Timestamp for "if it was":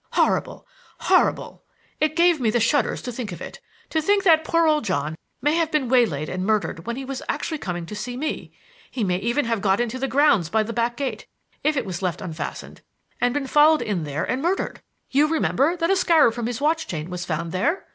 11.63-12.01